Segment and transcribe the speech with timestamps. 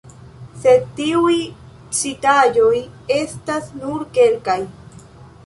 [0.61, 1.35] Sed tiuj
[1.99, 2.73] citaĵoj
[3.19, 4.59] estas nur kelkaj.